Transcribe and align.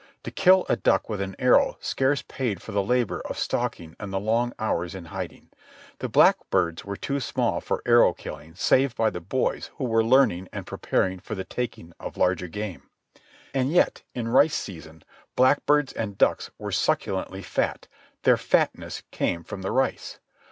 To 0.23 0.31
kill 0.31 0.65
a 0.67 0.75
duck 0.75 1.09
with 1.09 1.21
an 1.21 1.35
arrow 1.37 1.77
scarce 1.79 2.23
paid 2.27 2.59
for 2.59 2.71
the 2.71 2.81
labour 2.81 3.19
of 3.21 3.37
stalking 3.37 3.95
and 3.99 4.11
the 4.11 4.19
long 4.19 4.51
hours 4.57 4.95
in 4.95 5.05
hiding. 5.13 5.51
The 5.99 6.09
blackbirds 6.09 6.83
were 6.83 6.95
too 6.97 7.19
small 7.19 7.61
for 7.61 7.83
arrow 7.85 8.11
killing 8.11 8.55
save 8.55 8.95
by 8.95 9.11
the 9.11 9.21
boys 9.21 9.69
who 9.75 9.83
were 9.83 10.03
learning 10.03 10.49
and 10.51 10.65
preparing 10.65 11.19
for 11.19 11.35
the 11.35 11.43
taking 11.43 11.93
of 11.99 12.17
larger 12.17 12.47
game. 12.47 12.89
And 13.53 13.71
yet, 13.71 14.01
in 14.15 14.27
rice 14.27 14.55
season, 14.55 15.03
blackbirds 15.35 15.93
and 15.93 16.17
ducks 16.17 16.49
were 16.57 16.71
succulently 16.71 17.43
fat. 17.43 17.87
Their 18.23 18.37
fatness 18.37 19.03
came 19.11 19.43
from 19.43 19.61
the 19.61 19.69
rice. 19.71 20.17